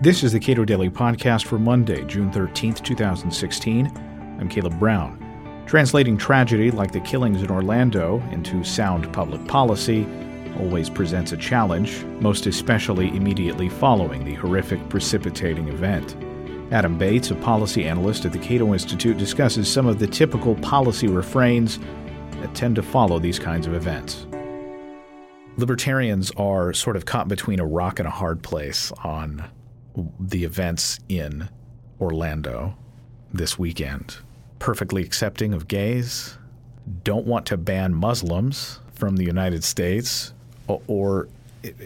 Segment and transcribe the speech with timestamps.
[0.00, 3.86] This is the Cato Daily Podcast for Monday, June 13th, 2016.
[4.40, 5.64] I'm Caleb Brown.
[5.66, 10.04] Translating tragedy like the killings in Orlando into sound public policy
[10.58, 16.16] always presents a challenge, most especially immediately following the horrific precipitating event.
[16.72, 21.06] Adam Bates, a policy analyst at the Cato Institute, discusses some of the typical policy
[21.06, 21.78] refrains
[22.40, 24.26] that tend to follow these kinds of events.
[25.58, 29.44] Libertarians are sort of caught between a rock and a hard place on
[30.18, 31.48] the events in
[32.00, 32.76] Orlando
[33.32, 34.16] this weekend.
[34.58, 36.36] Perfectly accepting of gays,
[37.04, 40.32] don't want to ban Muslims from the United States,
[40.66, 41.28] or,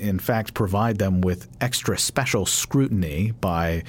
[0.00, 3.82] in fact provide them with extra special scrutiny by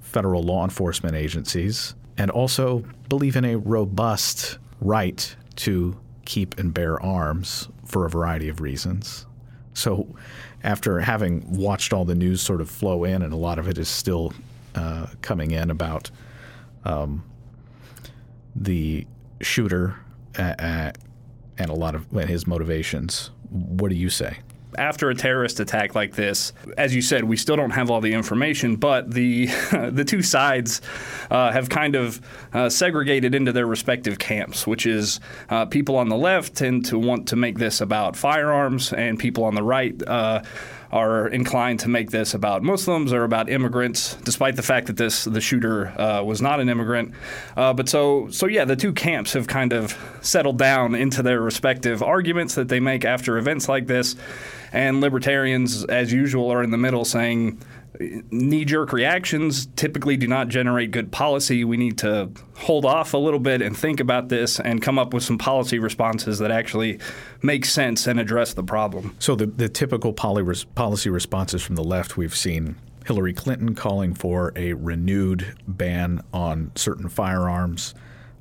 [0.00, 7.00] federal law enforcement agencies, and also believe in a robust right to keep and bear
[7.02, 9.26] arms for a variety of reasons.
[9.74, 10.06] So,
[10.62, 13.76] after having watched all the news sort of flow in, and a lot of it
[13.76, 14.32] is still
[14.74, 16.10] uh, coming in about
[16.84, 17.24] um,
[18.56, 19.06] the
[19.40, 19.96] shooter
[20.38, 20.92] uh, uh,
[21.58, 24.38] and a lot of his motivations, what do you say?
[24.78, 28.12] After a terrorist attack like this, as you said, we still don't have all the
[28.12, 29.46] information, but the
[29.90, 30.80] the two sides
[31.30, 32.20] uh, have kind of
[32.52, 36.98] uh, segregated into their respective camps, which is uh, people on the left tend to
[36.98, 40.42] want to make this about firearms, and people on the right uh,
[40.92, 45.24] are inclined to make this about Muslims or about immigrants, despite the fact that this
[45.24, 47.12] the shooter uh, was not an immigrant.
[47.56, 51.40] Uh, but so so yeah, the two camps have kind of settled down into their
[51.40, 54.16] respective arguments that they make after events like this,
[54.72, 57.60] and libertarians, as usual, are in the middle saying
[58.00, 61.64] knee jerk reactions typically do not generate good policy.
[61.64, 65.14] We need to hold off a little bit and think about this and come up
[65.14, 66.98] with some policy responses that actually
[67.42, 69.14] make sense and address the problem.
[69.18, 74.52] So, the, the typical policy responses from the left we've seen Hillary Clinton calling for
[74.56, 77.94] a renewed ban on certain firearms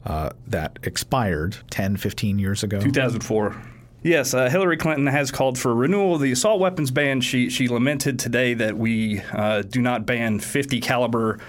[0.06, 2.80] uh, that expired 10, 15 years ago.
[2.80, 3.56] 2004.
[4.04, 7.22] Yes, uh, Hillary Clinton has called for renewal of the assault weapons ban.
[7.22, 11.40] She she lamented today that we uh, do not ban 50 caliber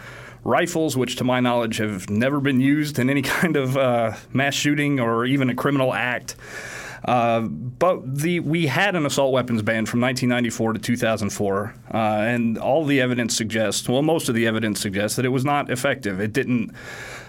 [0.44, 4.54] rifles, which to my knowledge have never been used in any kind of uh, mass
[4.54, 6.36] shooting or even a criminal act.
[7.04, 12.56] Uh, but the we had an assault weapons ban from 1994 to 2004, uh, and
[12.56, 16.18] all the evidence suggests, well, most of the evidence suggests that it was not effective.
[16.18, 16.74] It didn't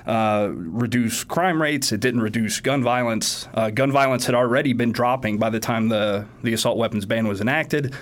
[0.06, 1.92] uh, reduce crime rates.
[1.92, 3.50] It didn't reduce gun violence.
[3.54, 7.28] Uh, gun violence had already been dropping by the time the, the assault weapons ban
[7.28, 7.94] was enacted.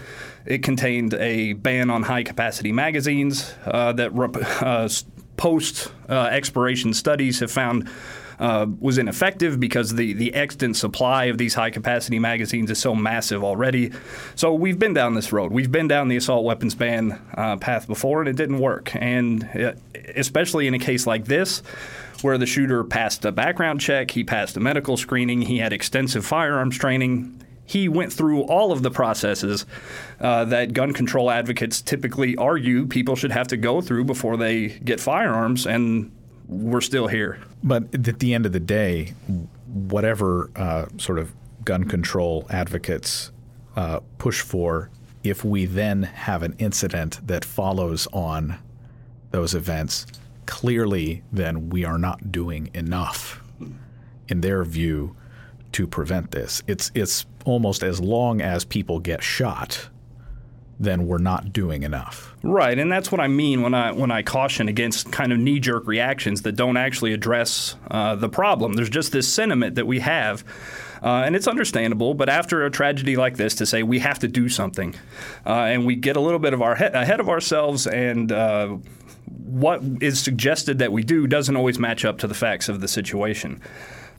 [0.45, 4.11] It contained a ban on high capacity magazines uh, that
[4.61, 4.89] uh,
[5.37, 7.89] post uh, expiration studies have found
[8.39, 12.95] uh, was ineffective because the, the extant supply of these high capacity magazines is so
[12.95, 13.91] massive already.
[14.35, 15.51] So we've been down this road.
[15.51, 18.95] We've been down the assault weapons ban uh, path before, and it didn't work.
[18.95, 19.73] And uh,
[20.15, 21.61] especially in a case like this,
[22.21, 26.25] where the shooter passed a background check, he passed a medical screening, he had extensive
[26.25, 27.39] firearms training.
[27.65, 29.65] He went through all of the processes
[30.19, 34.67] uh, that gun control advocates typically argue people should have to go through before they
[34.67, 36.11] get firearms, and
[36.47, 37.39] we're still here.
[37.63, 39.13] But at the end of the day,
[39.67, 41.33] whatever uh, sort of
[41.63, 43.31] gun control advocates
[43.75, 44.89] uh, push for,
[45.23, 48.57] if we then have an incident that follows on
[49.31, 50.05] those events,
[50.45, 53.41] clearly then we are not doing enough,
[54.27, 55.15] in their view,
[55.71, 56.61] to prevent this.
[56.67, 59.89] It's it's almost as long as people get shot
[60.83, 62.35] then we're not doing enough.
[62.43, 65.59] Right, and that's what I mean when I when I caution against kind of knee
[65.59, 68.73] jerk reactions that don't actually address uh, the problem.
[68.73, 70.43] There's just this sentiment that we have.
[71.01, 74.27] Uh, and it's understandable, but after a tragedy like this, to say we have to
[74.29, 74.95] do something,
[75.45, 78.77] uh, and we get a little bit of our he- ahead of ourselves, and uh,
[79.25, 82.87] what is suggested that we do doesn't always match up to the facts of the
[82.87, 83.61] situation.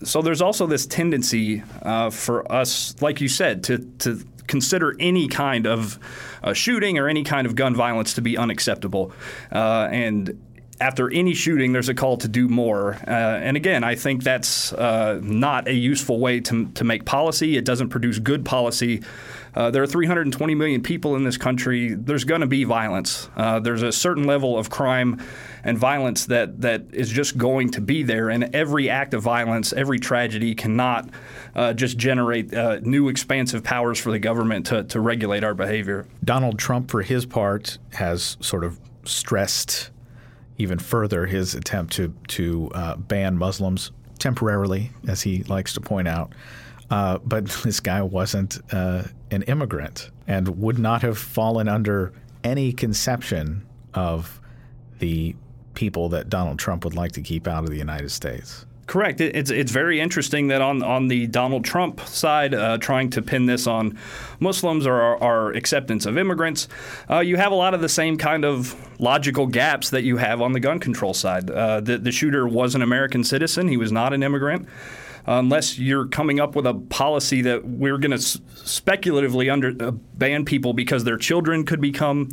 [0.03, 4.21] So there's also this tendency uh, for us, like you said, to to
[4.55, 5.99] consider any kind of
[6.45, 9.11] uh, shooting or any kind of gun violence to be unacceptable.
[9.51, 10.41] Uh, and
[10.81, 12.95] after any shooting, there's a call to do more.
[13.07, 17.57] Uh, and again, I think that's uh, not a useful way to, to make policy.
[17.57, 19.03] It doesn't produce good policy.
[19.55, 21.95] Uh, there are 320 million people in this country.
[21.95, 23.29] There's going to be violence.
[23.37, 25.23] Uh, there's a certain level of crime
[25.63, 28.29] and violence that, that is just going to be there.
[28.31, 31.09] And every act of violence, every tragedy cannot
[31.55, 36.07] uh, just generate uh, new expansive powers for the government to, to regulate our behavior.
[36.25, 39.91] Donald Trump, for his part, has sort of stressed
[40.59, 46.09] even further his attempt to to uh, ban Muslims temporarily, as he likes to point
[46.09, 46.33] out.
[46.91, 52.13] Uh, but this guy wasn't uh, an immigrant and would not have fallen under
[52.43, 54.41] any conception of
[54.99, 55.35] the
[55.75, 58.65] people that Donald Trump would like to keep out of the United States.
[58.87, 59.21] Correct.
[59.21, 63.47] It's it's very interesting that on on the Donald Trump side, uh, trying to pin
[63.47, 63.99] this on
[64.41, 66.69] Muslims or our, acceptance of immigrants,
[67.11, 70.43] uh, you have a lot of the same kind of logical gaps that you have
[70.43, 71.51] on the gun control side.
[71.51, 74.69] Uh, the, the shooter was an American citizen; he was not an immigrant
[75.27, 79.91] unless you're coming up with a policy that we're going to s- speculatively under uh,
[79.91, 82.29] ban people because their children could become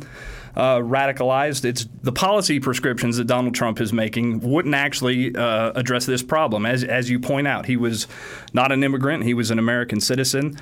[0.56, 1.64] uh, radicalized.
[1.64, 6.66] It's the policy prescriptions that Donald Trump is making wouldn't actually uh, address this problem.
[6.66, 8.06] As as you point out, he was
[8.52, 10.58] not an immigrant; he was an American citizen.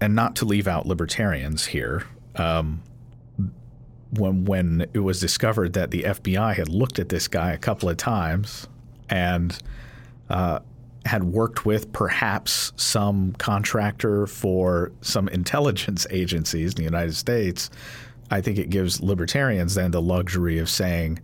[0.00, 2.04] And not to leave out libertarians here.
[2.34, 2.82] Um,
[4.18, 7.88] when when it was discovered that the FBI had looked at this guy a couple
[7.88, 8.66] of times
[9.08, 9.58] and
[10.30, 10.60] uh,
[11.04, 17.70] had worked with perhaps some contractor for some intelligence agencies in the United States,
[18.34, 21.20] I think it gives libertarians then the luxury of saying,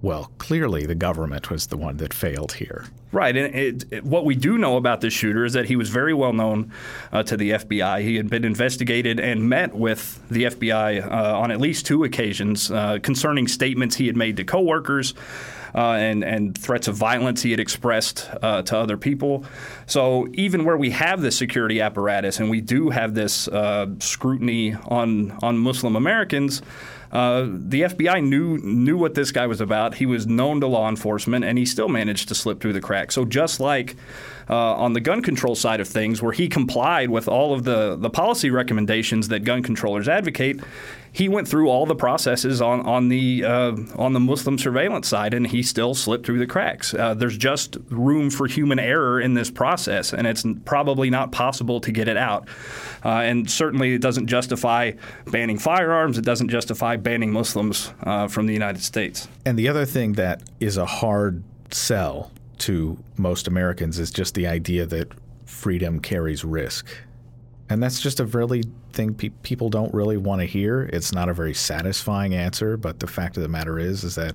[0.00, 2.86] well, clearly the government was the one that failed here.
[3.12, 3.36] Right.
[3.36, 6.14] And it, it, what we do know about this shooter is that he was very
[6.14, 6.72] well known
[7.12, 8.00] uh, to the FBI.
[8.00, 12.70] He had been investigated and met with the FBI uh, on at least two occasions
[12.70, 15.12] uh, concerning statements he had made to coworkers.
[15.74, 19.44] Uh, and and threats of violence he had expressed uh, to other people.
[19.86, 24.76] So even where we have this security apparatus and we do have this uh, scrutiny
[24.86, 26.62] on on Muslim Americans.
[27.14, 29.94] Uh, the FBI knew knew what this guy was about.
[29.94, 33.14] He was known to law enforcement, and he still managed to slip through the cracks.
[33.14, 33.94] So just like
[34.50, 37.96] uh, on the gun control side of things, where he complied with all of the
[37.96, 40.60] the policy recommendations that gun controllers advocate,
[41.14, 45.32] he went through all the processes on on the uh, on the Muslim surveillance side,
[45.32, 46.92] and he still slipped through the cracks.
[46.92, 51.80] Uh, there's just room for human error in this process, and it's probably not possible
[51.80, 52.48] to get it out.
[53.04, 54.90] Uh, and certainly, it doesn't justify
[55.26, 56.18] banning firearms.
[56.18, 59.28] It doesn't justify banning Muslims uh, from the United States.
[59.46, 64.46] And the other thing that is a hard sell to most Americans is just the
[64.46, 65.12] idea that
[65.44, 66.88] freedom carries risk.
[67.68, 70.82] And that's just a really thing pe- people don't really want to hear.
[70.92, 74.34] It's not a very satisfying answer, but the fact of the matter is is that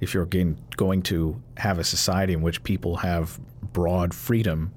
[0.00, 3.38] if you're going to have a society in which people have
[3.72, 4.72] broad freedom,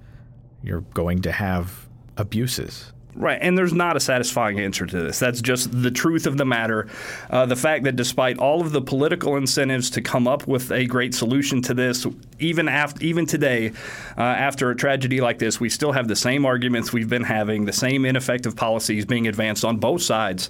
[0.63, 1.87] you're going to have
[2.17, 2.91] abuses.
[3.13, 5.19] Right, and there's not a satisfying answer to this.
[5.19, 6.87] That's just the truth of the matter.
[7.29, 10.85] Uh, the fact that despite all of the political incentives to come up with a
[10.85, 12.07] great solution to this,
[12.39, 13.73] even after, even today,
[14.17, 17.65] uh, after a tragedy like this, we still have the same arguments we've been having,
[17.65, 20.49] the same ineffective policies being advanced on both sides.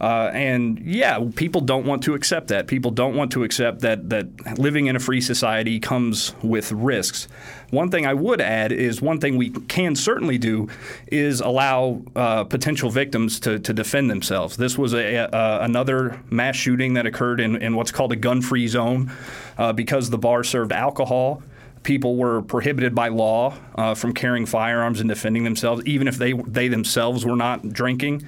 [0.00, 2.66] Uh, and yeah, people don't want to accept that.
[2.66, 7.28] People don't want to accept that that living in a free society comes with risks.
[7.70, 10.68] One thing I would add is one thing we can certainly do
[11.06, 14.56] is allow uh, potential victims to, to defend themselves.
[14.56, 18.68] This was a, a, another mass shooting that occurred in, in what's called a gun-free
[18.68, 19.12] zone
[19.58, 21.42] uh, because the bar served alcohol
[21.84, 26.32] people were prohibited by law uh, from carrying firearms and defending themselves, even if they
[26.32, 28.26] they themselves were not drinking.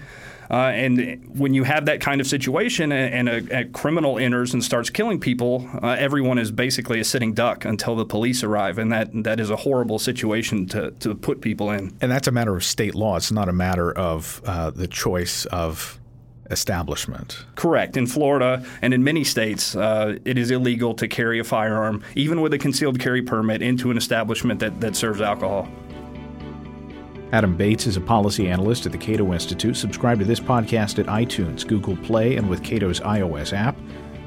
[0.50, 4.62] Uh, and when you have that kind of situation and, a, a, criminal enters and
[4.62, 8.92] starts killing people, uh, everyone is basically a sitting duck until the police arrive, and
[8.92, 11.96] that that is a horrible situation to, to put people in.
[12.00, 13.16] And that's a matter of state law.
[13.16, 15.98] It's not a matter of uh, the choice of
[16.50, 17.44] establishment.
[17.54, 17.96] Correct.
[17.96, 22.40] In Florida and in many states, uh, it is illegal to carry a firearm, even
[22.40, 25.68] with a concealed carry permit, into an establishment that, that serves alcohol.
[27.32, 29.76] Adam Bates is a policy analyst at the Cato Institute.
[29.76, 33.76] Subscribe to this podcast at iTunes, Google Play, and with Cato's iOS app.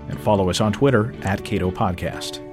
[0.09, 2.48] And follow us on Twitter at Cato Podcast.